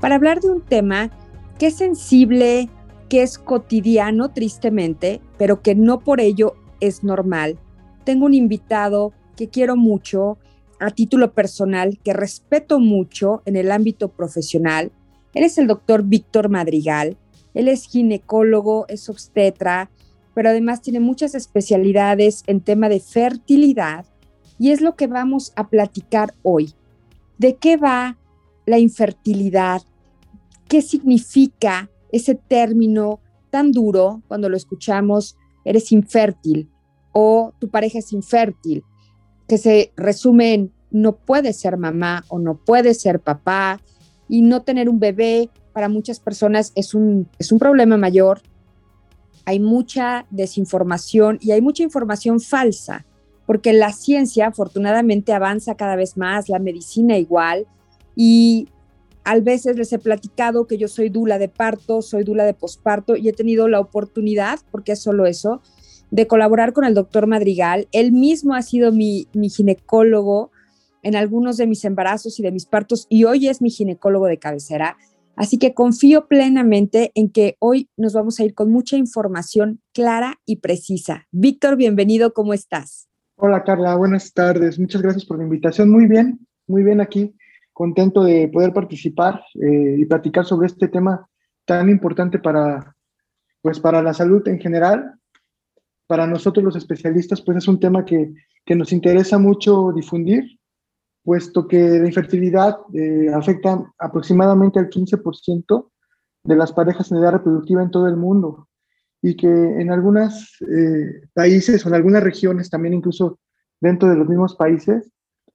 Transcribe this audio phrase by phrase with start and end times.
[0.00, 1.10] para hablar de un tema
[1.58, 2.68] que es sensible,
[3.08, 7.58] que es cotidiano tristemente, pero que no por ello es normal.
[8.04, 10.38] Tengo un invitado que quiero mucho
[10.80, 14.92] a título personal, que respeto mucho en el ámbito profesional.
[15.32, 17.16] Él es el doctor Víctor Madrigal.
[17.54, 19.90] Él es ginecólogo, es obstetra,
[20.34, 24.04] pero además tiene muchas especialidades en tema de fertilidad
[24.58, 26.74] y es lo que vamos a platicar hoy.
[27.38, 28.18] ¿De qué va
[28.66, 29.82] la infertilidad?
[30.68, 36.68] ¿Qué significa ese término tan duro cuando lo escuchamos, eres infértil
[37.12, 38.82] o tu pareja es infértil,
[39.46, 43.80] que se resume en no puedes ser mamá o no puedes ser papá
[44.28, 48.42] y no tener un bebé para muchas personas es un, es un problema mayor.
[49.44, 53.04] Hay mucha desinformación y hay mucha información falsa,
[53.46, 57.66] porque la ciencia afortunadamente avanza cada vez más, la medicina igual,
[58.14, 58.68] y
[59.24, 63.16] a veces les he platicado que yo soy dula de parto, soy dula de posparto
[63.16, 65.62] y he tenido la oportunidad, porque es solo eso,
[66.10, 67.88] de colaborar con el doctor Madrigal.
[67.92, 70.50] Él mismo ha sido mi, mi ginecólogo
[71.02, 74.38] en algunos de mis embarazos y de mis partos y hoy es mi ginecólogo de
[74.38, 74.96] cabecera.
[75.36, 80.36] Así que confío plenamente en que hoy nos vamos a ir con mucha información clara
[80.46, 81.26] y precisa.
[81.32, 83.08] Víctor, bienvenido, ¿cómo estás?
[83.36, 84.78] Hola Carla, buenas tardes.
[84.78, 85.90] Muchas gracias por la invitación.
[85.90, 87.34] Muy bien, muy bien aquí
[87.74, 91.28] contento de poder participar eh, y platicar sobre este tema
[91.66, 92.96] tan importante para,
[93.60, 95.14] pues, para la salud en general.
[96.06, 98.32] Para nosotros los especialistas, pues es un tema que,
[98.64, 100.58] que nos interesa mucho difundir,
[101.22, 105.90] puesto que la infertilidad eh, afecta aproximadamente al 15%
[106.44, 108.68] de las parejas en edad reproductiva en todo el mundo
[109.22, 113.38] y que en algunos eh, países o en algunas regiones, también incluso
[113.80, 115.10] dentro de los mismos países,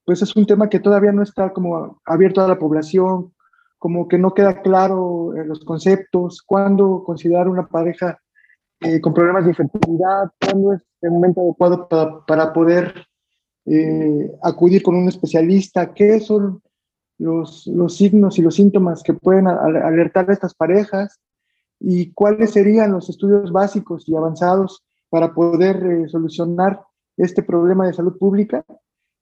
[0.09, 3.31] pues es un tema que todavía no está como abierto a la población,
[3.77, 8.17] como que no queda claro en los conceptos, cuándo considerar una pareja
[8.79, 11.87] eh, con problemas de infertilidad, cuándo es el momento adecuado
[12.25, 13.05] para, poder
[13.67, 16.63] eh, acudir con un especialista, qué son
[17.19, 21.19] los, los, signos y los síntomas que pueden alertar a estas parejas
[21.79, 26.81] y cuáles serían los estudios básicos y avanzados para poder eh, solucionar
[27.15, 28.65] este problema de salud pública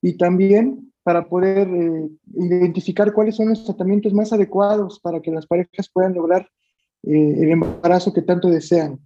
[0.02, 5.48] y también para poder eh, identificar cuáles son los tratamientos más adecuados para que las
[5.48, 6.50] parejas puedan lograr
[7.04, 9.00] eh, el embarazo que tanto desean.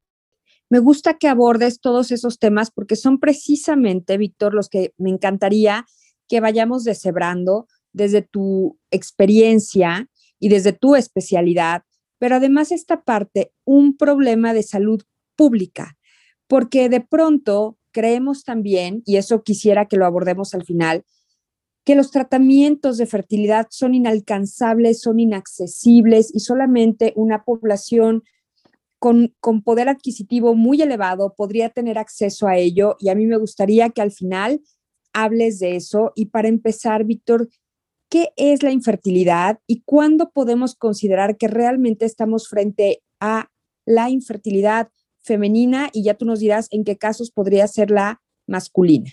[0.70, 5.86] Me gusta que abordes todos esos temas porque son precisamente, Víctor, los que me encantaría
[6.28, 10.10] que vayamos deshebrando desde tu experiencia
[10.40, 11.84] y desde tu especialidad,
[12.18, 15.04] pero además esta parte, un problema de salud
[15.36, 15.98] pública,
[16.48, 21.06] porque de pronto creemos también, y eso quisiera que lo abordemos al final,
[21.84, 28.24] que los tratamientos de fertilidad son inalcanzables, son inaccesibles y solamente una población
[29.00, 32.98] con, con, poder adquisitivo muy elevado podría tener acceso a ello.
[33.00, 34.62] Y a mí me gustaría que al final
[35.12, 36.14] hables de eso.
[36.16, 37.50] Y para empezar, Víctor,
[38.10, 43.50] ¿qué es la infertilidad y cuándo podemos considerar que realmente estamos frente a
[43.86, 44.90] la infertilidad
[45.22, 49.10] femenina y ya tú nos dirás en qué casos podría ser la masculina.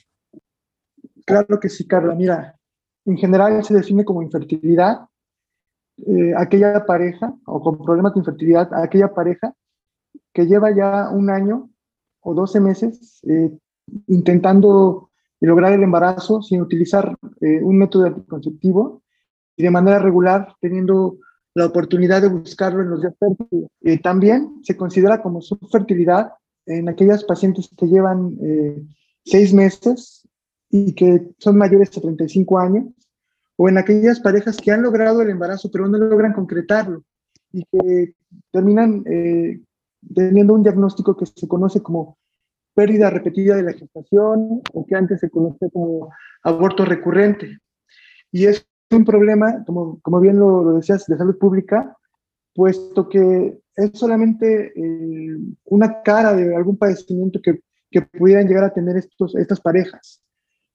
[1.24, 2.14] Claro que sí, Carla.
[2.14, 2.58] Mira,
[3.04, 5.08] en general se define como infertilidad
[6.06, 9.54] eh, aquella pareja o con problemas de infertilidad, aquella pareja
[10.32, 11.70] que lleva ya un año
[12.20, 13.50] o 12 meses eh,
[14.06, 19.02] intentando lograr el embarazo sin utilizar eh, un método anticonceptivo
[19.56, 21.18] y de manera regular teniendo
[21.58, 23.68] la oportunidad de buscarlo en los días fértiles.
[23.82, 26.32] Eh, también se considera como subfertilidad
[26.66, 28.80] en aquellas pacientes que llevan eh,
[29.24, 30.22] seis meses
[30.70, 32.84] y que son mayores de 35 años,
[33.56, 37.02] o en aquellas parejas que han logrado el embarazo pero no logran concretarlo
[37.52, 38.14] y que
[38.52, 39.60] terminan eh,
[40.14, 42.18] teniendo un diagnóstico que se conoce como
[42.72, 46.10] pérdida repetida de la gestación o que antes se conoce como
[46.44, 47.58] aborto recurrente.
[48.30, 51.96] Y es un problema, como, como bien lo, decías, de salud pública,
[52.54, 58.74] puesto que es solamente eh, una cara de algún padecimiento que, que, pudieran llegar a
[58.74, 60.22] tener estos, estas parejas.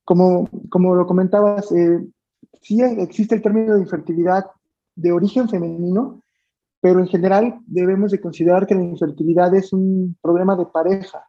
[0.06, 2.00] Como, como lo comentabas, eh,
[2.62, 4.46] sí existe el término de infertilidad
[4.96, 6.24] de origen femenino
[6.84, 11.26] pero en general debemos de considerar que la infertilidad es un problema de pareja.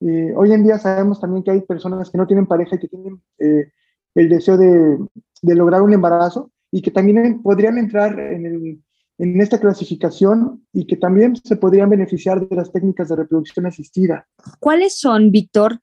[0.00, 2.88] Eh, hoy en día sabemos también que hay personas que no tienen pareja y que
[2.88, 3.72] tienen eh,
[4.14, 4.98] el deseo de,
[5.42, 8.82] de, lograr un embarazo y que también podrían entrar en, el,
[9.18, 14.26] en, esta clasificación y que también se podrían beneficiar de las técnicas de reproducción asistida.
[14.60, 15.80] ¿Cuáles son, Víctor,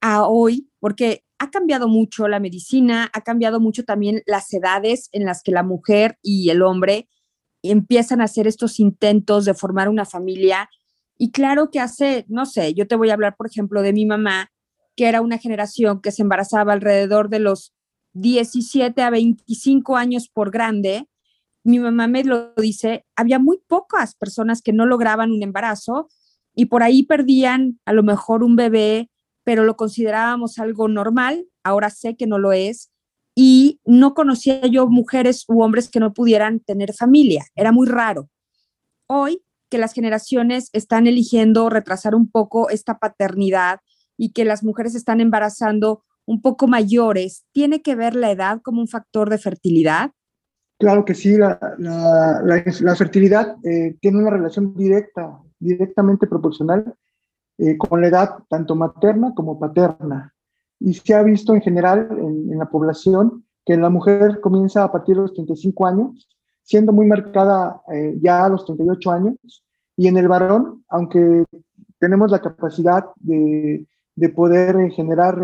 [0.00, 0.70] a hoy?
[0.80, 5.52] Porque ha cambiado mucho la medicina, ha cambiado mucho también las edades en las que
[5.52, 7.08] la mujer y el hombre
[7.62, 10.68] empiezan a hacer estos intentos de formar una familia.
[11.16, 14.06] Y claro que hace, no sé, yo te voy a hablar, por ejemplo, de mi
[14.06, 14.50] mamá,
[14.96, 17.74] que era una generación que se embarazaba alrededor de los
[18.12, 21.08] 17 a 25 años por grande.
[21.64, 26.08] Mi mamá me lo dice, había muy pocas personas que no lograban un embarazo
[26.54, 29.10] y por ahí perdían a lo mejor un bebé
[29.44, 32.90] pero lo considerábamos algo normal, ahora sé que no lo es,
[33.34, 38.28] y no conocía yo mujeres u hombres que no pudieran tener familia, era muy raro.
[39.06, 43.80] Hoy que las generaciones están eligiendo retrasar un poco esta paternidad
[44.16, 48.80] y que las mujeres están embarazando un poco mayores, ¿tiene que ver la edad como
[48.80, 50.12] un factor de fertilidad?
[50.78, 56.94] Claro que sí, la, la, fertilidad eh, tiene una relación directa, directamente proporcional
[57.58, 60.32] eh, con la edad tanto materna como paterna.
[60.78, 65.16] Y se ha visto en general en, la población que la mujer comienza a partir
[65.16, 66.28] de los 35 años,
[66.62, 69.64] siendo muy marcada eh, ya a los 38 años,
[69.96, 71.44] y en el varón, aunque
[71.98, 73.84] tenemos la capacidad de,
[74.14, 75.42] de poder generar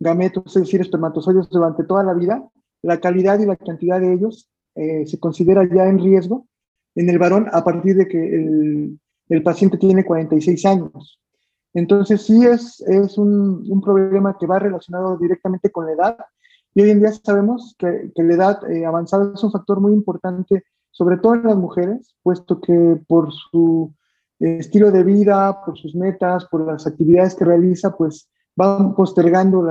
[0.00, 2.46] gametos, es decir, espermatozoides durante toda la vida,
[2.82, 6.46] la calidad y la cantidad de ellos se considera ya en riesgo
[6.94, 8.98] en el varón a partir de que el,
[9.28, 11.20] el paciente tiene 46 años.
[11.74, 16.18] Entonces sí es, es un, un, problema que va relacionado directamente con la edad
[16.74, 19.92] y hoy en día sabemos que, que la edad eh, avanzada es un factor muy
[19.92, 23.94] importante, sobre todo en las mujeres, puesto que por su
[24.40, 28.28] estilo de vida, por sus metas, por las actividades que realiza, pues
[28.58, 29.64] van postergando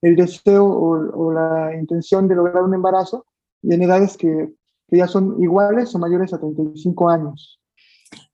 [0.00, 3.26] el deseo o, la intención de lograr un embarazo
[3.62, 4.54] en edades que,
[4.88, 7.60] que ya son iguales o mayores a 35 años.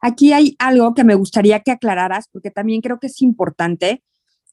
[0.00, 4.04] Aquí hay algo que me gustaría que aclararas, porque también creo que es importante.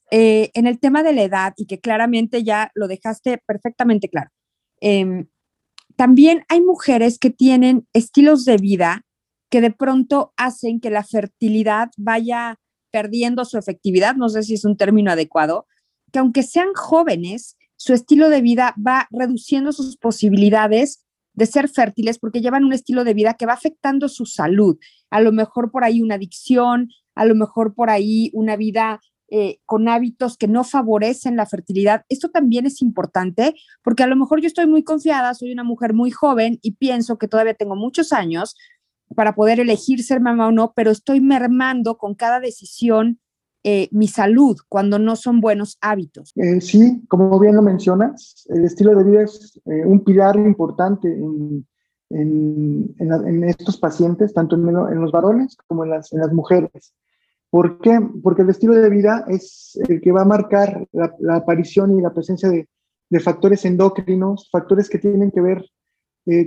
[0.09, 4.31] Eh, en el tema de la edad, y que claramente ya lo dejaste perfectamente claro,
[4.81, 5.27] em,
[5.95, 9.03] también hay mujeres que tienen estilos de vida
[9.51, 12.57] que de pronto hacen que la fertilidad vaya
[12.91, 15.67] perdiendo su efectividad, no sé si es un término adecuado,
[16.11, 22.19] que aunque sean jóvenes, su estilo de vida va reduciendo sus posibilidades de ser fértiles
[22.19, 24.77] porque llevan un estilo de vida que va afectando su salud.
[25.09, 28.99] A lo mejor por ahí una adicción, a lo mejor por ahí una vida
[29.31, 32.03] eh, con hábitos que no favorecen la fertilidad.
[32.09, 33.53] Esto también es importante
[33.83, 37.17] porque a lo mejor yo estoy muy confiada, soy una mujer muy joven y pienso
[37.17, 38.55] que todavía tengo muchos años
[39.15, 43.19] para poder elegir ser mamá o no, pero estoy mermando con cada decisión
[43.65, 46.31] eh, mi salud cuando no son buenos hábitos?
[46.37, 51.09] Eh, sí, como bien lo mencionas, el estilo de vida es eh, un pilar importante
[51.09, 51.65] en,
[53.43, 56.93] estos pacientes, tanto en, los varones como en las, mujeres.
[57.49, 57.99] ¿Por qué?
[58.23, 62.01] Porque el estilo de vida es el que va a marcar la, la aparición y
[62.01, 62.67] la presencia de,
[63.09, 65.65] de, factores endocrinos, factores que tienen que ver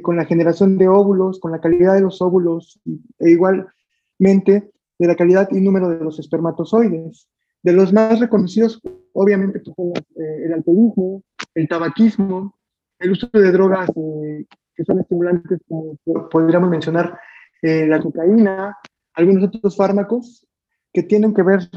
[0.03, 2.81] con la generación de óvulos, con la calidad de los óvulos,
[3.19, 7.29] e igualmente de la calidad y número de los espermatozoides.
[7.63, 8.81] De los más reconocidos,
[9.13, 11.23] obviamente, son eh, el alcoholismo,
[11.55, 12.57] el tabaquismo,
[12.99, 15.97] el uso de drogas eh, que son estimulantes, como
[16.31, 17.19] podríamos mencionar
[17.63, 18.77] eh, la cocaína,
[19.15, 20.47] algunos otros fármacos
[20.93, 21.69] que tienen que ver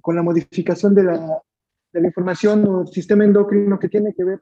[0.00, 1.42] con la modificación de la,
[1.92, 4.38] de la, información o sistema endocrino que tiene que ver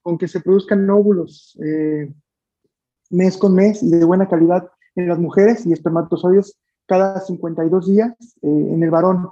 [0.00, 1.58] con que se produzcan óvulos
[3.10, 8.14] mes con mes y de buena calidad en las mujeres y espermatozoides cada 52 días
[8.42, 9.28] eh, en el varón.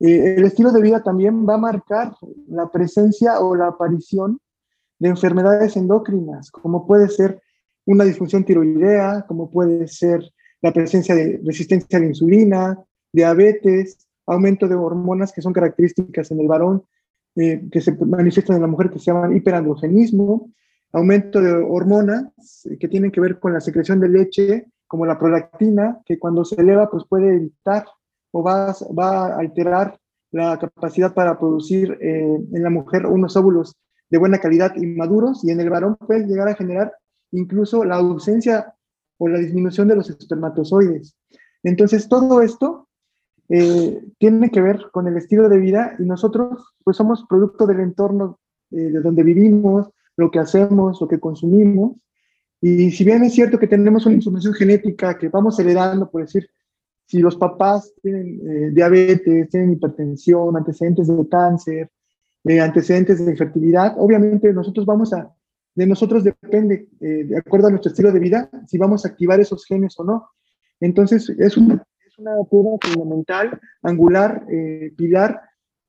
[0.00, 2.14] Eh, el estilo de vida también va a marcar
[2.48, 4.40] la presencia o la aparición
[4.98, 7.40] de enfermedades endocrinas, como puede ser
[7.86, 10.22] una disfunción tiroidea, como puede ser
[10.60, 12.78] la presencia de resistencia a la insulina,
[13.12, 16.84] diabetes, aumento de hormonas que son características en el varón,
[17.34, 20.52] eh, que se manifiestan en la mujer, que se llaman hiperandrogenismo,
[20.92, 22.32] aumento de hormonas
[22.78, 26.60] que tienen que ver con la secreción de leche como la prolactina, que cuando se
[26.60, 27.86] eleva pues puede evitar
[28.32, 29.98] o va, va a alterar
[30.32, 33.76] la capacidad para producir eh, en la mujer unos óvulos
[34.10, 36.92] de buena calidad y maduros y en el varón puede llegar a generar
[37.30, 38.74] incluso la ausencia
[39.18, 41.16] o la disminución de los espermatozoides.
[41.62, 42.88] Entonces todo esto
[43.48, 47.80] eh, tiene que ver con el estilo de vida y nosotros pues somos producto del
[47.80, 48.38] entorno
[48.70, 51.96] eh, de donde vivimos, lo que hacemos, lo que consumimos
[52.60, 56.48] Y si bien es cierto que tenemos una información genética que vamos heredando, por decir,
[57.06, 61.90] si los papás tienen eh, diabetes, tienen hipertensión, antecedentes de cáncer,
[62.44, 65.34] eh, antecedentes de infertilidad, obviamente nosotros vamos a,
[65.74, 69.40] de nosotros depende, eh, de acuerdo a nuestro estilo de vida, si vamos a activar
[69.40, 70.28] esos genes o no.
[70.80, 74.44] Entonces, es una, es fundamental, angular,
[74.96, 75.40] pilar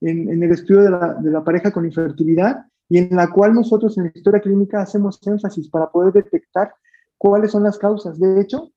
[0.02, 4.12] en, el estudio de la pareja con infertilidad y en la cual nosotros en la
[4.14, 6.74] historia clínica hacemos énfasis para poder detectar
[7.18, 8.20] cuáles son las causas.
[8.20, 8.72] De hecho,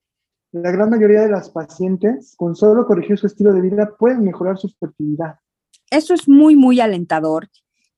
[0.53, 4.59] la gran mayoría de las pacientes, con solo corregir su estilo de vida, pueden mejorar
[4.59, 5.37] su fertilidad.
[5.91, 7.49] Eso es muy, muy alentador.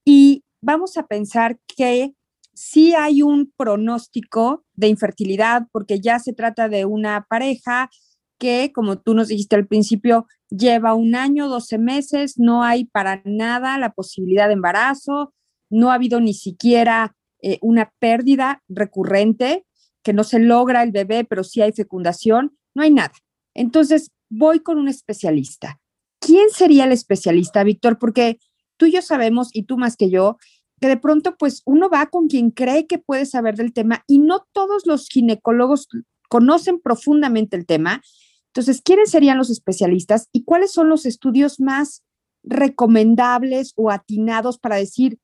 [0.05, 2.15] Y vamos a pensar que
[2.55, 7.91] sí hay un pronóstico de infertilidad, porque ya se trata de una pareja
[8.39, 13.23] que, como tú nos dijiste al principio, lleva un año, 12 meses, no hay para
[13.25, 15.35] nada la posibilidad de embarazo,
[15.71, 19.65] no ha habido ni siquiera eh, una pérdida recurrente,
[20.03, 23.13] que no se logra el bebé, pero sí hay fecundación, no hay nada.
[23.55, 25.81] Entonces, voy con un especialista.
[26.21, 27.99] ¿Quién sería el especialista, Víctor?
[27.99, 28.39] Porque
[28.77, 30.39] tú y yo sabemos, y tú más que yo,
[30.81, 34.19] que de pronto pues uno va con quien cree que puede saber del tema y
[34.19, 35.89] no todos los ginecólogos
[36.29, 38.03] conocen profundamente el tema.
[38.49, 42.03] Entonces, ¿quiénes serían los especialistas y cuáles son los estudios más
[42.43, 45.19] recomendables o atinados para decir,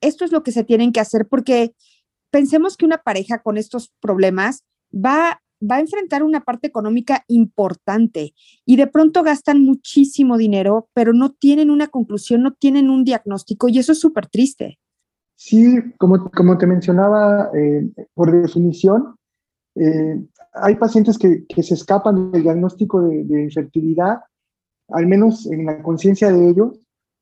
[0.00, 1.26] esto es lo que se tienen que hacer?
[1.26, 1.74] Porque
[2.30, 4.64] pensemos que una pareja con estos problemas
[4.94, 11.12] va, va a enfrentar una parte económica importante y de pronto gastan muchísimo dinero, pero
[11.12, 14.78] no tienen una conclusión, no tienen un diagnóstico y eso es súper triste.
[15.36, 19.14] Sí, como, como te mencionaba, eh, por definición,
[19.76, 20.20] eh,
[20.52, 24.18] hay pacientes que, que, se escapan del diagnóstico de, de infertilidad,
[24.88, 26.80] al menos en la conciencia de ellos,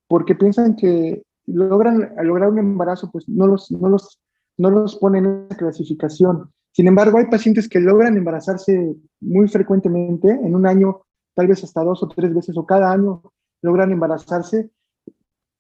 [0.08, 4.20] porque piensan que logran lograr un embarazo, pues no los, no los
[4.58, 6.50] no los ponen en esa clasificación.
[6.72, 11.02] Sin embargo, hay pacientes que logran embarazarse muy frecuentemente, en un año,
[11.34, 13.22] tal vez hasta dos o tres veces, o cada año
[13.62, 14.70] logran embarazarse,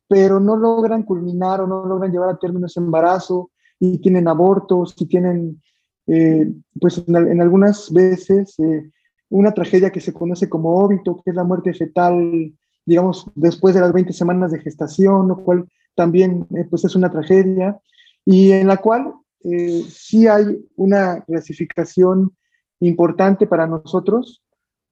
[0.08, 4.94] pero no logran culminar o no logran llevar a término ese embarazo y tienen abortos
[4.98, 5.62] y tienen,
[6.06, 8.90] eh, pues en, algunas veces, eh,
[9.28, 12.54] una tragedia que se conoce como óbito, que es la muerte fetal,
[12.86, 17.10] digamos, después de las 20 semanas de gestación, lo cual también eh, pues es una
[17.10, 17.78] tragedia
[18.24, 19.12] y en la cual
[19.42, 22.34] eh, sí hay una clasificación
[22.80, 24.42] importante para nosotros,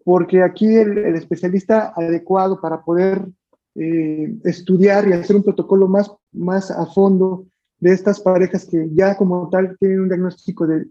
[0.04, 3.26] porque aquí el, especialista adecuado para poder
[3.74, 7.46] eh, estudiar y hacer un protocolo más, más a fondo
[7.78, 10.86] de estas parejas que ya como tal tienen un diagnóstico de,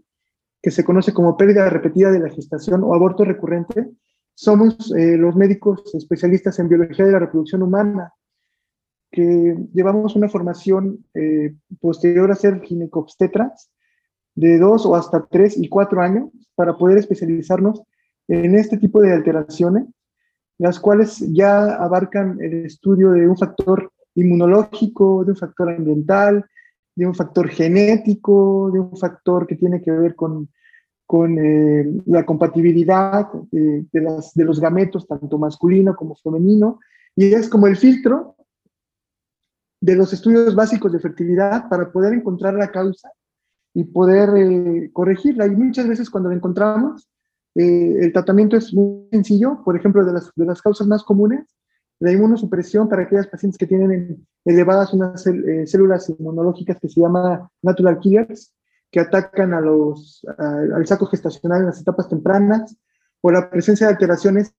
[0.62, 3.90] que se conoce como pérdida repetida de la gestación o aborto recurrente,
[4.34, 8.12] somos eh, los médicos especialistas en biología de la reproducción humana
[9.10, 13.70] que llevamos una formación eh, posterior a ser ginecobstetras
[14.34, 17.82] de dos o hasta tres y cuatro años para poder especializarnos
[18.26, 19.86] en este tipo de alteraciones,
[20.58, 26.44] las cuales ya abarcan el estudio de un factor inmunológico, de un factor ambiental,
[26.96, 30.48] de un factor genético, de un factor que tiene que ver con,
[31.06, 36.80] con eh, la compatibilidad de, los gametos, tanto masculino como femenino,
[37.14, 38.36] y es como el filtro
[39.80, 43.10] de los estudios básicos de fertilidad para poder encontrar la causa
[43.74, 45.46] y poder eh, corregirla.
[45.46, 47.08] Y muchas veces cuando la encontramos,
[47.54, 49.62] eh, el tratamiento es muy sencillo.
[49.62, 51.44] Por ejemplo, de las, de las causas más comunes,
[52.00, 57.98] la inmunosupresión para aquellas pacientes que tienen elevadas unas células inmunológicas que se llama natural
[58.00, 58.52] killers,
[58.94, 62.76] que atacan a los, al saco gestacional en las etapas tempranas,
[63.22, 64.54] o la presencia de alteraciones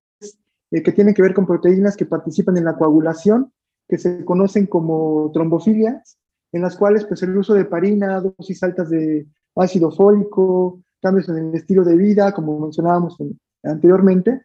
[0.70, 3.50] que tienen que ver con proteínas que participan en la coagulación
[3.88, 6.18] que se conocen como trombofilias,
[6.52, 11.38] en las cuales pues, el uso de parina, dosis altas de ácido fólico, cambios en
[11.38, 13.16] el estilo de vida, como mencionábamos
[13.62, 14.42] anteriormente,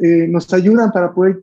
[0.00, 1.42] eh, nos ayudan para poder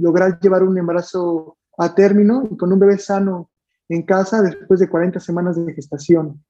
[0.00, 3.50] lograr llevar un embarazo a término y con un bebé sano
[3.86, 6.42] en casa después de 40 semanas de gestación.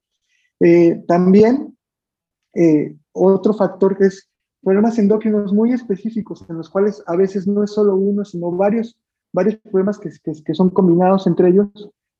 [0.60, 1.76] Eh, también
[2.54, 4.28] eh, otro factor que es
[4.62, 8.96] problemas endocrinos muy específicos, en los cuales a veces no es solo uno, sino varios
[9.36, 10.10] varios problemas que,
[10.44, 11.68] que, son combinados entre ellos,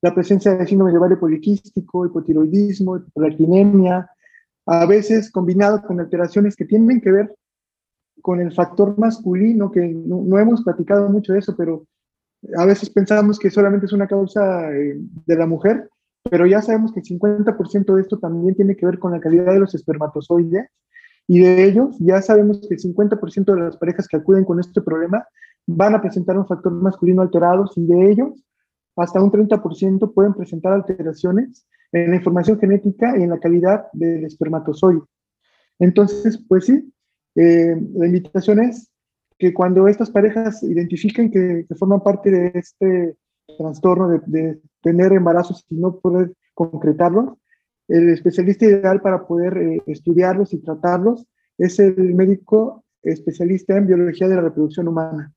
[0.03, 4.11] la presencia de síndrome de ovario poliquístico, hipotiroidismo, hiperalquinemia,
[4.67, 7.35] a veces combinado con alteraciones que tienen que ver
[8.21, 11.87] con el factor masculino, que no, hemos platicado mucho de eso, pero
[12.57, 15.89] a veces pensamos que solamente es una causa eh, de la mujer,
[16.31, 19.53] pero ya sabemos que el 50% de esto también tiene que ver con la calidad
[19.53, 20.69] de los espermatozoides,
[21.29, 24.81] y de ellos ya sabemos que el 50% de las parejas que acuden con este
[24.81, 25.27] problema
[25.67, 28.45] van a presentar un factor masculino alterado y de ellos
[28.97, 34.25] hasta un 30% pueden presentar alteraciones en la información genética y en la calidad del
[34.25, 35.03] espermatozoide.
[35.79, 36.93] Entonces, pues sí,
[37.35, 38.91] eh, la invitación es
[39.39, 43.17] que cuando estas parejas identifiquen que, forman parte de este
[43.59, 47.35] trastorno de, de, tener embarazos y no poder concretarlos,
[47.89, 51.27] el especialista ideal para poder eh, estudiarlos y tratarlos
[51.59, 55.33] es el médico especialista en biología de la reproducción humana.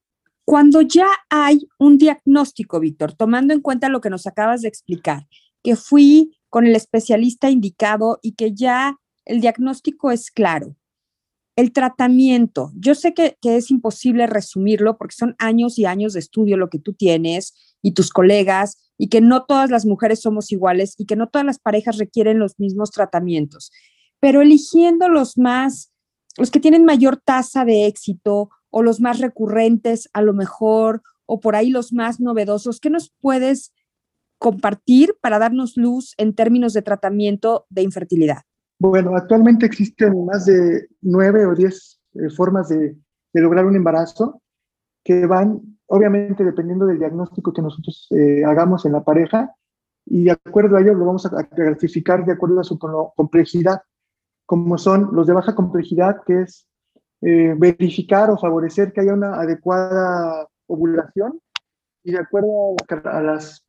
[0.45, 5.27] Cuando ya hay un diagnóstico, Víctor, tomando en cuenta lo que nos acabas de explicar,
[5.63, 10.75] que fui con el especialista indicado y que ya el diagnóstico es claro,
[11.59, 16.55] el tratamiento, yo sé que, es imposible resumirlo porque son años y años de estudio
[16.55, 20.95] lo que tú tienes y tus colegas y que no todas las mujeres somos iguales
[20.97, 23.73] y que no todas las parejas requieren los mismos tratamientos,
[24.21, 25.91] pero eligiendo los más,
[26.37, 31.41] los que tienen mayor tasa de éxito o los más recurrentes a lo mejor o
[31.41, 33.73] por ahí los más novedosos, ¿qué nos puedes
[34.37, 38.43] compartir para darnos luz en términos de tratamiento de infertilidad?
[38.81, 42.95] Bueno, actualmente existen más de nueve o diez eh, formas de,
[43.33, 44.41] lograr un embarazo
[45.03, 49.53] que van, obviamente, dependiendo del diagnóstico que nosotros eh, hagamos en la pareja,
[50.05, 53.81] y de acuerdo a ello lo vamos a clasificar de acuerdo a su complejidad,
[54.45, 56.65] como son los de baja complejidad, que es
[57.21, 61.41] eh, verificar o favorecer que haya una adecuada ovulación,
[62.01, 63.65] y de acuerdo a, las,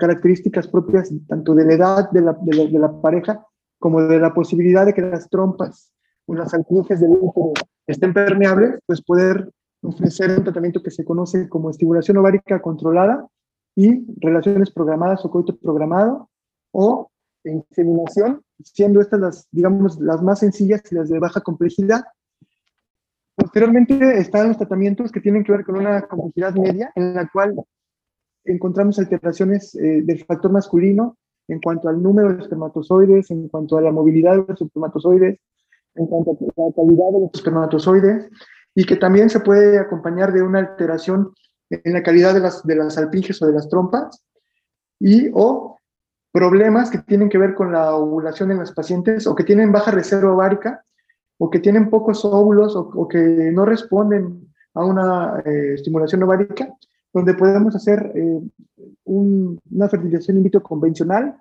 [0.00, 3.47] características propias tanto de la edad de la, de la pareja
[3.78, 5.92] como de la posibilidad de que las trompas
[6.26, 7.52] o las alclujes del útero
[7.86, 9.50] estén permeables, pues poder
[9.82, 13.26] ofrecer un tratamiento que se conoce como estimulación ovárica controlada
[13.74, 16.28] y relaciones programadas o coito programado
[16.72, 17.10] o
[17.44, 22.04] inseminación, siendo estas las, digamos, las más sencillas y las de baja complejidad.
[23.36, 27.54] Posteriormente están los tratamientos que tienen que ver con una complejidad media, en la cual
[28.44, 31.16] encontramos alteraciones eh, del factor masculino
[31.48, 35.40] en cuanto al número de espermatozoides, en cuanto a la movilidad de los espermatozoides,
[35.94, 38.28] en cuanto a la calidad de los espermatozoides,
[38.74, 41.32] y que también se puede acompañar de una alteración
[41.70, 44.22] en la calidad de las, de las alpinges o de las trompas,
[45.00, 45.78] y o
[46.32, 49.90] problemas que tienen que ver con la ovulación en las pacientes o que tienen baja
[49.90, 50.84] reserva ovárica
[51.38, 56.68] o que tienen pocos óvulos o, que no responden a una eh, estimulación ovárica,
[57.12, 58.40] donde podemos hacer eh,
[59.08, 61.36] una fertilización in vitro convencional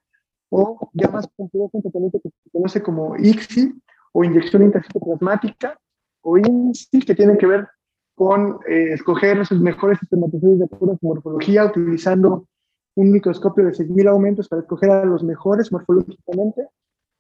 [0.50, 3.74] o ya más complejo un tratamiento que se conoce como ICSI
[4.14, 5.78] o inyección intracitoplasmática
[6.22, 7.68] o INSI, que tiene que ver
[8.16, 12.48] con eh, escoger los mejores espermatozoides de acuerdo su morfología, utilizando
[12.96, 16.68] un microscopio de 6.000 aumentos para escoger a los mejores morfológicamente,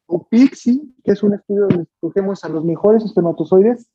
[0.07, 3.87] o PIXI, que es un estudio donde escogemos a los mejores espermatozoides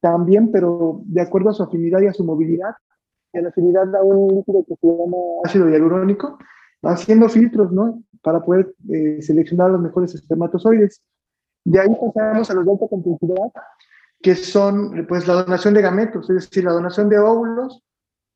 [0.00, 2.74] también, pero de acuerdo a su afinidad y a su movilidad,
[3.32, 6.38] en afinidad a un líquido que se llama ácido hialurónico,
[6.82, 8.02] haciendo filtros, ¿no?
[8.22, 11.02] Para poder eh, seleccionar los mejores espermatozoides.
[11.64, 13.52] De ahí pasamos a los de alta complejidad,
[14.22, 17.82] que son pues la donación de gametos, es decir, la donación de óvulos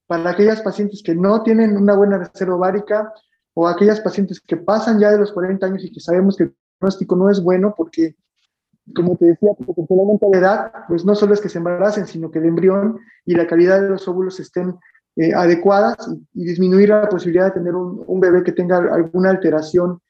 [0.07, 3.13] para aquellas pacientes que no tienen una buena reserva ovárica
[3.55, 6.55] o aquellas pacientes que pasan ya de los 40 años y que sabemos que el
[6.81, 8.17] diagnóstico no es bueno porque,
[8.93, 12.31] como te decía, proporcionalmente a la edad, pues no solo es que se embaracen, sino
[12.31, 14.77] que el embrión y la calidad de los óvulos estén
[15.17, 15.97] eh, adecuadas
[16.35, 20.01] y, disminuir la posibilidad de tener un, bebé que tenga alguna alteración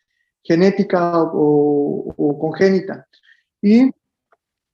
[0.42, 3.06] genética o, congénita.
[3.62, 3.90] Y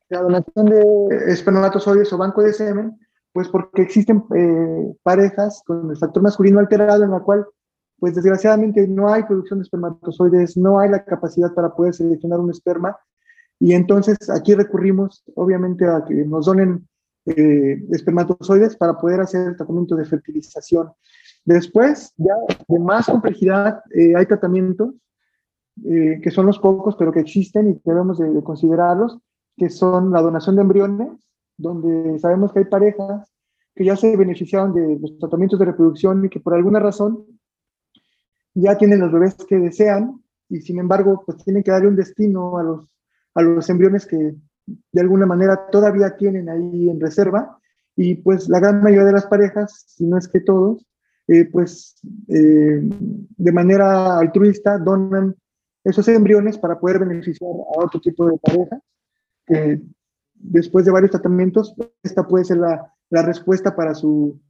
[0.09, 2.99] la donación de espermatozoides o banco de semen,
[3.33, 7.47] pues porque existen eh, parejas con el factor masculino alterado en la cual,
[7.99, 12.51] pues desgraciadamente no hay producción de espermatozoides, no hay la capacidad para poder seleccionar un
[12.51, 12.97] esperma.
[13.61, 16.89] Y entonces aquí recurrimos, obviamente, a que nos donen
[17.27, 20.91] eh, espermatozoides para poder hacer el tratamiento de fertilización.
[21.45, 22.35] Después, ya
[22.67, 24.95] de más complejidad, eh, hay tratamientos
[25.85, 29.19] eh, que son los pocos, pero que existen y debemos de, considerarlos,
[29.59, 31.09] que son la donación de embriones,
[31.59, 33.31] donde sabemos que hay parejas
[33.75, 37.27] que ya se beneficiaron de los tratamientos de reproducción y que por alguna razón
[38.55, 42.59] ya tienen los bebés que desean y sin embargo pues tienen que darle un destino
[42.59, 43.00] a los,
[43.35, 44.35] a los embriones que
[44.93, 47.59] de alguna manera todavía tienen ahí en reserva
[47.97, 50.87] y pues la gran mayoría de las parejas, si no es que todos,
[51.29, 51.97] eh, pues
[52.29, 55.37] eh, de manera altruista donan
[55.85, 58.81] esos embriones para poder beneficiar a otro tipo de parejas.
[59.47, 59.83] que
[60.35, 64.41] después de varios tratamientos, esta puede ser la, la respuesta para su,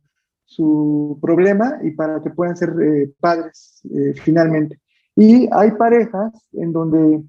[0.45, 3.83] su, problema y para que puedan ser eh, padres
[4.23, 4.81] finalmente.
[5.17, 7.23] Y hay parejas en donde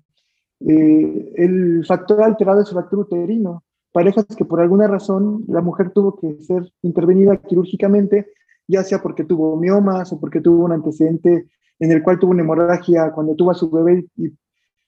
[0.67, 3.63] eh, el factor alterado es el factor uterino.
[3.91, 8.27] Parejas que por alguna razón la mujer tuvo que ser intervenida quirúrgicamente,
[8.67, 12.43] ya sea porque tuvo miomas o porque tuvo un antecedente en el cual tuvo una
[12.43, 14.07] hemorragia cuando tuvo a su bebé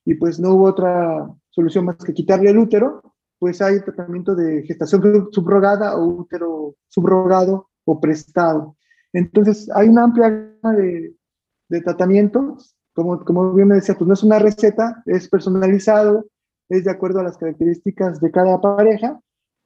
[0.05, 3.01] y, pues no hubo otra solución más que quitarle el útero,
[3.39, 8.77] pues hay tratamiento de gestación subrogada o útero subrogado o prestado.
[9.11, 12.72] Entonces, hay una amplia gama de tratamientos.
[12.93, 16.25] Como, como bien me decía, pues no es una receta, es personalizado,
[16.69, 19.19] es de acuerdo a las características de cada pareja,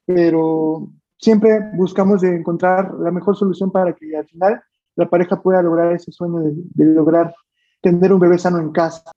[0.05, 4.61] pero siempre buscamos de encontrar la mejor solución para que al final
[4.95, 7.33] la pareja pueda lograr ese sueño de, lograr
[7.81, 9.11] tener un bebé sano en casa.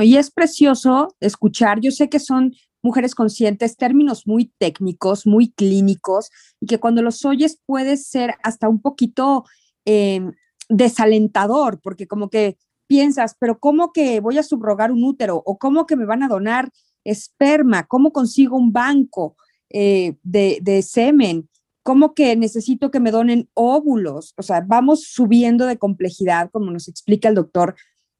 [0.00, 6.30] y es precioso escuchar, yo sé que son mujeres conscientes, términos muy técnicos, muy clínicos,
[6.60, 9.44] y que cuando los oyes puede ser hasta un poquito
[9.84, 10.30] eh,
[10.68, 12.56] desalentador, porque como que
[12.88, 15.42] piensas, pero ¿cómo que voy a subrogar un útero?
[15.46, 16.70] ¿O cómo que me van a donar
[17.04, 17.86] esperma?
[17.86, 19.36] ¿Cómo consigo un banco
[19.70, 21.48] eh, de, de semen?
[21.84, 24.34] ¿Cómo que necesito que me donen óvulos?
[24.36, 27.76] O sea, vamos subiendo de complejidad, como nos explica el doctor.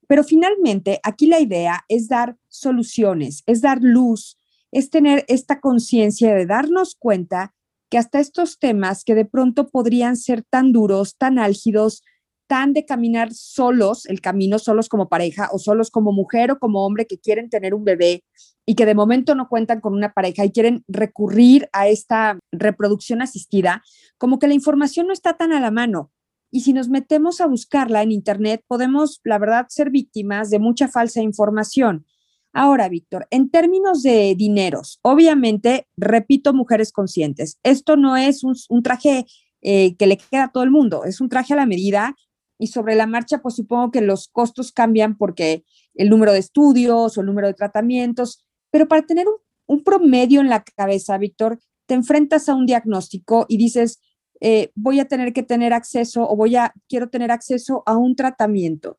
[0.07, 4.38] Pero finalmente, aquí la idea es dar soluciones, es dar luz,
[4.72, 7.54] es tener esta conciencia de darnos cuenta
[7.90, 12.02] que hasta estos temas que de pronto podrían ser tan duros, tan álgidos,
[12.49, 16.85] tan de caminar solos, el camino solos como pareja o solos como mujer o como
[16.85, 18.25] hombre que quieren tener un bebé
[18.67, 23.23] y que de momento no cuentan con una pareja y quieren recurrir a esta reproducción
[23.23, 23.83] asistida,
[24.19, 26.11] como que la información no está tan a la mano.
[26.51, 30.89] Y si nos metemos a buscarla en Internet, podemos, la verdad, ser víctimas de mucha
[30.89, 32.07] falsa información.
[32.55, 39.27] Ahora, Víctor, en términos de dineros, obviamente, repito, mujeres conscientes, esto no es un, traje
[39.61, 42.17] eh, que le queda a todo el mundo, es un traje a la medida
[42.59, 47.16] y sobre la marcha, pues supongo que los costos cambian porque el número de estudios
[47.16, 49.27] o el número de tratamientos, pero para tener
[49.66, 54.01] un, promedio en la cabeza, Víctor, te enfrentas a un diagnóstico y dices,
[54.40, 58.16] eh, voy a tener que tener acceso o voy a, quiero tener acceso a un
[58.16, 58.99] tratamiento.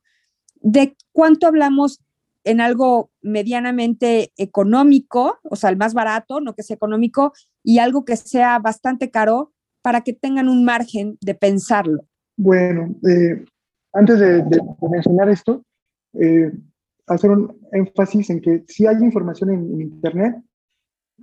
[0.62, 2.02] ¿De cuánto hablamos
[2.44, 8.06] en algo medianamente económico, o sea, el más barato, no que sea económico, y algo
[8.06, 12.09] que sea bastante caro para que tengan un margen de pensarlo?
[12.42, 13.44] Bueno, eh,
[13.92, 14.46] antes de,
[14.90, 15.62] mencionar esto,
[16.14, 16.50] eh,
[17.06, 20.38] hacer un énfasis en que si hay información en, Internet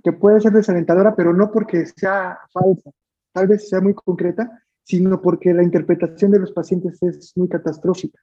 [0.03, 2.91] que puede ser desalentadora, pero no porque sea falsa,
[3.33, 8.21] tal vez sea muy concreta, sino porque la interpretación de los pacientes es muy catastrófica.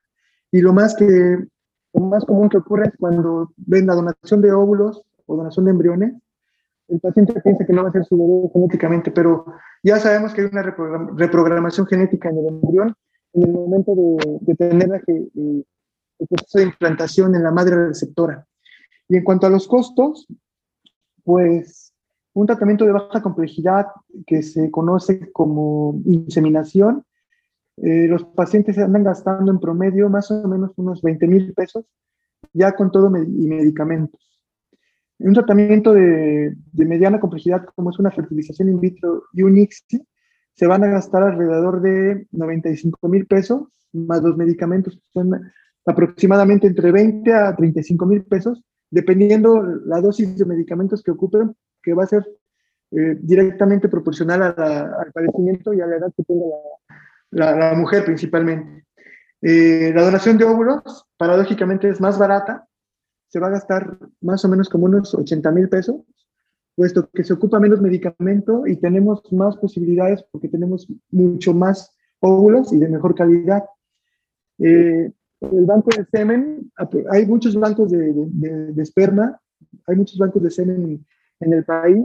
[0.53, 1.49] Y lo más que
[1.95, 5.73] lo más común que ocurre es cuando ven la donación de óvulos o donación de
[5.73, 6.15] embriones,
[6.89, 9.47] el paciente piensa que no va a ser su bebé genéticamente, pero
[9.83, 12.95] ya sabemos que hay una reprogramación genética en el embrión
[13.33, 18.47] en el momento de, de tener la, el proceso de implantación en la madre receptora.
[19.09, 20.27] Y en cuanto a los costos,
[21.25, 21.93] pues
[22.33, 23.87] un tratamiento de baja complejidad
[24.27, 27.05] que se conoce como inseminación,
[27.79, 31.85] eh, los pacientes andan gastando en promedio más o menos unos 20 mil pesos
[32.53, 34.34] ya con todo y medicamentos.
[35.19, 40.07] Un tratamiento de, de, mediana complejidad como es una fertilización in vitro y un ICSI
[40.55, 43.63] se van a gastar alrededor de 95 mil pesos
[43.95, 45.53] más los medicamentos son
[45.87, 51.95] aproximadamente entre 20 a 35 mil pesos dependiendo la dosis de medicamentos que ocupen que
[51.95, 52.25] va a ser
[52.91, 56.47] eh, directamente proporcional al padecimiento y a la edad que tenga
[57.31, 58.87] la, mujer principalmente.
[59.43, 62.69] Eh, la donación de óvulos, paradójicamente, es más barata,
[63.35, 65.97] se va a gastar más o menos como unos 80 mil pesos,
[66.77, 72.73] puesto que se ocupa menos medicamento y tenemos más posibilidades porque tenemos mucho más óvulos
[72.73, 73.65] y de mejor calidad.
[74.61, 76.71] Eh, el banco de semen,
[77.11, 79.37] hay muchos bancos de, de, de esperma,
[79.89, 81.05] hay muchos bancos de semen
[81.41, 82.05] en el país.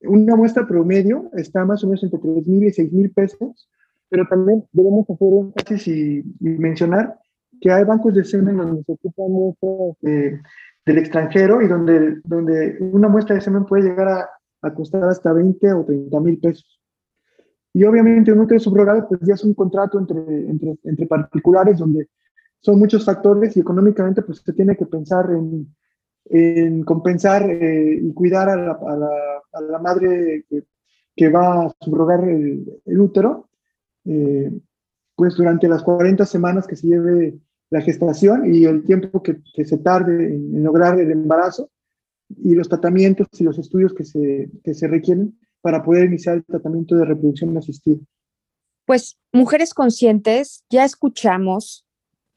[0.00, 3.70] Una muestra promedio está más o menos entre 3 mil y 6 mil pesos,
[4.08, 7.16] pero también debemos hacer énfasis y, mencionar
[7.60, 13.08] que hay bancos de semen donde se ocupan muestras del extranjero y donde, donde una
[13.08, 14.28] muestra de semen puede llegar a,
[14.62, 16.80] a costar hasta 20 o 30 mil pesos.
[17.72, 22.08] Y obviamente un útero subrogado pues ya es un contrato entre, entre, entre particulares donde
[22.60, 25.74] son muchos factores y económicamente pues se tiene que pensar en,
[26.26, 29.10] en compensar eh, y cuidar a la, a la,
[29.52, 30.62] a la madre que,
[31.14, 33.48] que, va a subrogar el, el útero,
[34.06, 34.50] eh,
[35.16, 37.38] pues durante las 40 semanas que se lleve
[37.70, 41.70] la gestación y el tiempo que, se tarde en, en, lograr el embarazo
[42.28, 46.44] y los tratamientos y los estudios que se, que se requieren para poder iniciar el
[46.44, 47.98] tratamiento de reproducción asistida.
[48.86, 51.86] Pues mujeres conscientes, ya escuchamos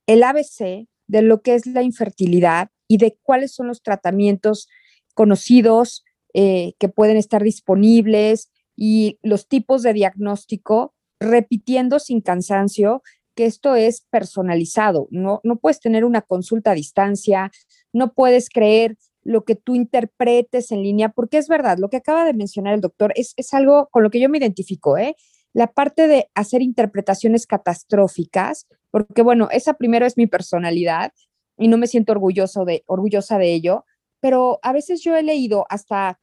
[0.05, 4.69] el ABC de lo que es la infertilidad y de cuáles son los tratamientos
[5.13, 13.01] conocidos eh, que pueden estar disponibles y los tipos de diagnóstico, repitiendo sin cansancio
[13.35, 17.51] que esto es personalizado, no, no puedes tener una consulta a distancia,
[17.93, 22.25] no puedes creer lo que tú interpretes en línea, porque es verdad, lo que acaba
[22.25, 25.15] de mencionar el doctor es, es algo con lo que yo me identifico, ¿eh?
[25.53, 31.11] La parte de hacer interpretaciones catastróficas, porque bueno, esa primero es mi personalidad
[31.57, 33.85] y no me siento orgulloso de, orgullosa de ello,
[34.19, 36.19] pero a veces yo he leído hasta,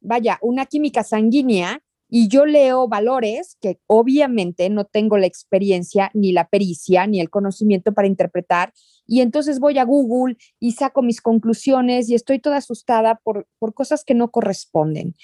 [0.00, 6.32] vaya, una química sanguínea y yo leo valores que obviamente no tengo la experiencia, ni
[6.32, 8.72] la pericia, ni el conocimiento para interpretar.
[9.06, 13.74] Y entonces voy a Google y saco mis conclusiones y estoy toda asustada por, por
[13.74, 15.14] cosas que no corresponden.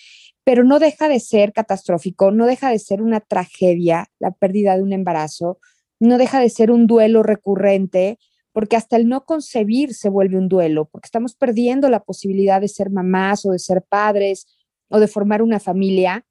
[0.45, 4.83] Pero no deja de ser catastrófico, no deja de ser una tragedia la pérdida de
[4.83, 5.59] un embarazo,
[6.01, 8.19] no deja de ser un duelo recurrente,
[8.53, 12.69] porque hasta el no concebir se vuelve un duelo, porque estamos perdiendo la posibilidad de
[12.69, 14.47] ser mamás o de ser padres
[14.89, 16.25] o de formar una familia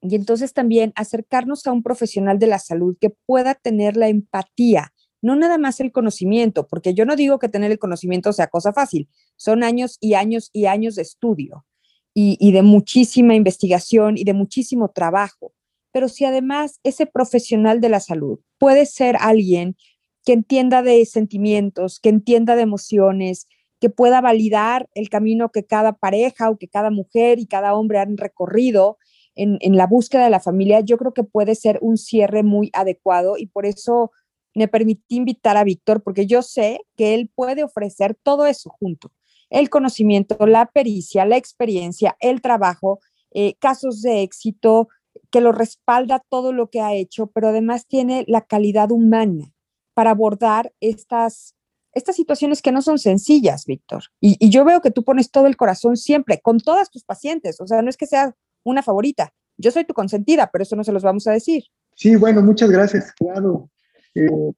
[0.00, 4.92] y entonces también acercarnos a un profesional de la salud que pueda tener la empatía,
[5.20, 8.72] no nada más el conocimiento, porque yo no digo que tener el conocimiento sea cosa
[8.72, 11.64] fácil, son años y años y años de estudio
[12.14, 15.52] y, de muchísima investigación y de muchísimo trabajo.
[15.92, 19.76] Pero si además ese profesional de la salud puede ser alguien
[20.24, 23.46] que entienda de sentimientos, que entienda de emociones,
[23.80, 28.00] que pueda validar el camino que cada pareja o que cada mujer y cada hombre
[28.00, 28.98] han recorrido
[29.38, 33.36] en, la búsqueda de la familia, yo creo que puede ser un cierre muy adecuado
[33.38, 34.10] y por eso
[34.54, 39.12] me permití invitar a Víctor, porque yo sé que él puede ofrecer todo eso junto,
[39.50, 42.98] el conocimiento, la pericia, la experiencia, el trabajo,
[43.30, 44.88] eh, casos de éxito,
[45.30, 49.52] que lo respalda todo lo que ha hecho, pero además tiene la calidad humana
[49.94, 51.54] para abordar estas,
[51.92, 54.04] estas situaciones que no son sencillas, Víctor.
[54.20, 57.60] Y, y, yo veo que tú pones todo el corazón siempre, con todas tus pacientes.
[57.60, 59.32] O sea, no es que sea una favorita.
[59.56, 61.64] Yo soy tu consentida, pero eso no se los vamos a decir.
[61.94, 63.12] Sí, bueno, muchas gracias.
[63.12, 63.70] Claro,
[64.14, 64.52] eh,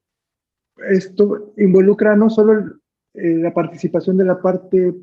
[0.91, 2.81] esto involucra no solo
[3.15, 4.95] eh, la participación de la parte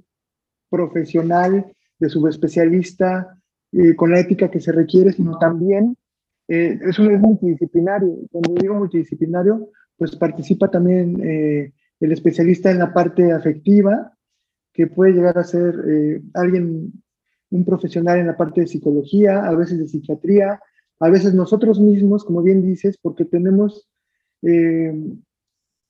[0.69, 3.39] profesional, de subespecialista,
[3.71, 5.97] eh, con la ética que se requiere, sino también
[6.49, 8.19] es un es multidisciplinario.
[8.31, 14.13] Cuando digo multidisciplinario, pues participa también el especialista en la parte afectiva,
[14.71, 15.75] que puede llegar a ser
[16.35, 16.93] alguien
[17.49, 20.59] un profesional en la parte de psicología, a veces de psiquiatría,
[20.99, 23.87] a veces nosotros mismos, como bien dices, porque tenemos
[24.41, 24.93] eh,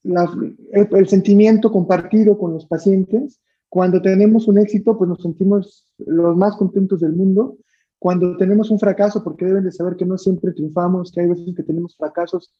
[0.03, 3.39] el, sentimiento compartido con los pacientes.
[3.69, 7.57] Cuando tenemos un éxito, pues nos sentimos los más contentos del mundo.
[7.99, 11.55] Cuando tenemos un fracaso, porque deben de saber que no siempre triunfamos, que hay veces
[11.55, 12.53] que tenemos fracasos,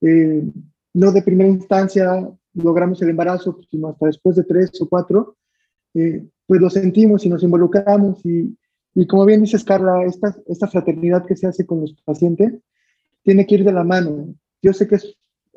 [0.00, 0.44] eh,
[0.92, 5.36] no de primera instancia logramos el embarazo, sino hasta después de tres o cuatro,
[5.94, 8.56] eh, pues lo sentimos y nos involucramos y,
[8.94, 12.54] y como bien dices, Carla, esta, esta fraternidad que se hace con los pacientes
[13.22, 14.34] tiene que ir de la mano.
[14.62, 14.98] Yo sé que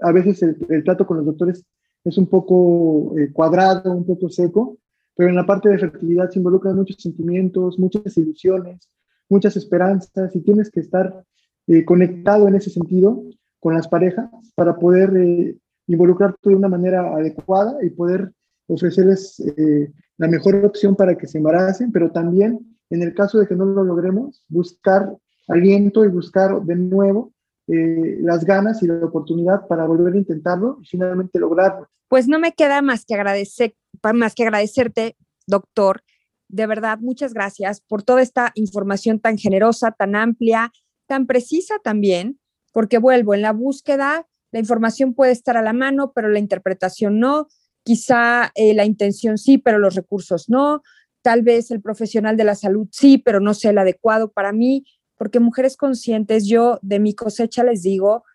[0.01, 1.65] a veces el, el trato con los doctores
[2.03, 4.77] es un poco eh, cuadrado, un poco seco,
[5.15, 8.89] pero en la parte de fertilidad se involucran muchos sentimientos, muchas ilusiones,
[9.29, 11.23] muchas esperanzas y tienes que estar
[11.67, 13.23] eh, conectado en ese sentido
[13.59, 18.31] con las parejas para poder eh, involucrarte de una manera adecuada y poder
[18.67, 23.47] ofrecerles eh, la mejor opción para que se embaracen, pero también en el caso de
[23.47, 25.15] que no lo logremos, buscar
[25.47, 27.33] aliento y buscar de nuevo
[27.67, 31.87] eh, las ganas y la oportunidad para volver a intentarlo y finalmente lograrlo.
[32.07, 33.75] Pues no me queda más que agradecer,
[34.13, 36.01] más que agradecerte, doctor.
[36.47, 40.71] De verdad, muchas gracias por toda esta información tan generosa, tan amplia,
[41.07, 42.39] tan precisa también,
[42.71, 47.19] porque vuelvo, en la búsqueda, la información puede estar a la mano, pero la interpretación
[47.19, 47.47] no
[47.87, 50.81] quizá eh, la intención sí, pero los recursos no,
[51.21, 54.83] tal vez el profesional de la salud sí, pero no sea el adecuado para mí,
[55.15, 58.25] porque mujeres conscientes, yo de mi cosecha les digo,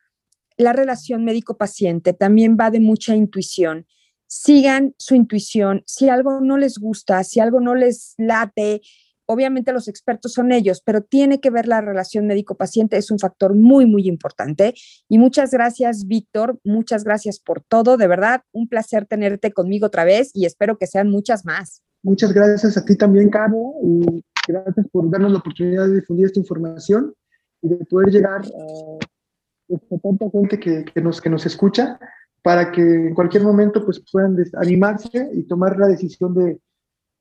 [0.57, 3.87] la relación médico-paciente también va de mucha intuición.
[4.27, 5.83] Sigan su intuición.
[5.87, 8.81] Si algo no les gusta, si algo no les late,
[9.27, 13.55] obviamente los expertos son ellos, pero tiene que ver la relación médico-paciente, es un factor
[13.55, 14.75] muy, muy importante.
[15.09, 20.05] Y muchas gracias, Víctor, muchas gracias por todo, de verdad, un placer tenerte conmigo otra
[20.05, 21.83] vez y espero que sean muchas más.
[22.03, 26.41] Muchas gracias a ti también, Caro, y gracias por darnos la oportunidad de difundir esta
[26.41, 27.15] información
[27.63, 31.99] y de poder llegar a tanta gente que, que, nos, que nos escucha
[32.43, 36.61] para que en cualquier momento pues, puedan animarse y tomar la decisión de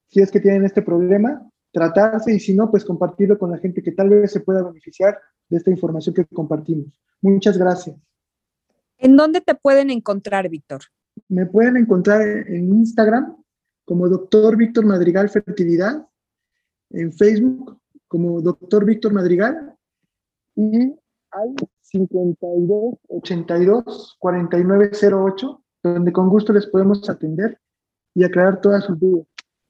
[0.09, 3.81] si es que tienen este problema, tratarse y si no, pues compartirlo con la gente
[3.81, 5.17] que tal vez se pueda beneficiar
[5.49, 6.87] de esta información que compartimos.
[7.21, 7.97] Muchas gracias.
[8.97, 10.81] ¿En dónde te pueden encontrar, Víctor?
[11.27, 13.35] Me pueden encontrar en Instagram
[13.85, 16.07] como doctor Víctor Madrigal Fertilidad,
[16.91, 19.75] en Facebook como doctor Víctor Madrigal
[20.55, 20.93] y
[21.31, 27.59] al 52 82 49 08, donde con gusto les podemos atender
[28.13, 29.25] y aclarar todas sus dudas.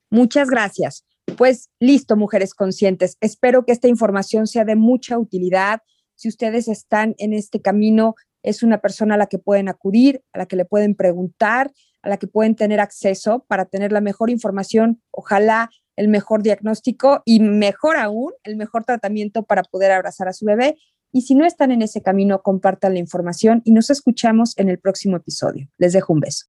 [0.09, 1.05] Muchas gracias.
[1.37, 3.17] Pues listo, mujeres conscientes.
[3.21, 5.81] Espero que esta información sea de mucha utilidad.
[6.15, 10.39] Si ustedes están en este camino, es una persona a la que pueden acudir, a
[10.39, 14.29] la que le pueden preguntar, a la que pueden tener acceso para tener la mejor
[14.29, 20.33] información, ojalá el mejor diagnóstico y mejor aún, el mejor tratamiento para poder abrazar a
[20.33, 20.77] su bebé.
[21.11, 24.79] Y si no están en ese camino, compartan la información y nos escuchamos en el
[24.79, 25.67] próximo episodio.
[25.77, 26.39] Les dejo un beso.